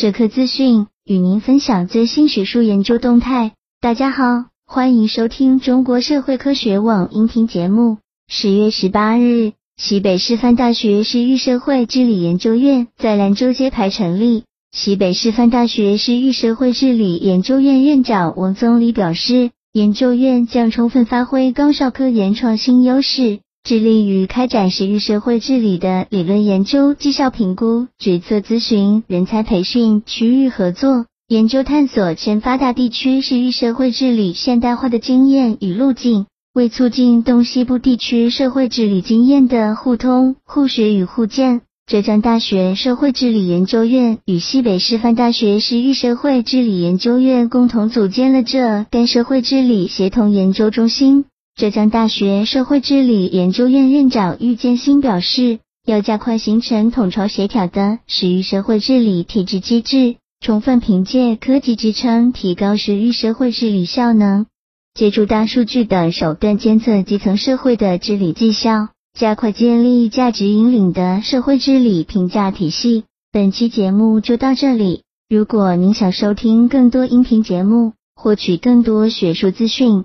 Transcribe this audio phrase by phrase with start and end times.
[0.00, 3.54] 社科资讯，与您分享最新学术研究动态。
[3.80, 7.98] 大家好，欢迎收听中国社会科学网音频节目。
[8.28, 14.44] 十月十八日，西北师范大学市域社会治理研究院在兰州揭牌成立。
[14.70, 23.40] 西北师范大学市域社会治理研究院院长王宗礼表示，研究院将充分发挥高校科研创新优势。
[23.68, 51.26] 致力于开展时域社会治理的理论研究、绩效评估、决策咨询、人才培训、区域合作研究探索前发达地区时域社会治理现代化的经验与路径，为促进东西部地区社会治理经验的互通、互学与互鉴，浙江大学社会治理研究院与西北师范大学时域社会治理研究院共同组建了浙赣社会治理协同研究中心。
[51.58, 64.46] 浙江大学社会治理研究院院长郁建新表示，要加快形成统筹协调的时域社会治理体制机制，充分凭借科技支撑，提高时域社会治理效能，
[64.94, 73.02] 借助大数据等手段监测基层社会的治理绩效，加快建立价值引领的社会治理评价体系。
[73.32, 80.04] 本期节目就到这里，如果您想收听更多音频节目，获取更多学术资讯。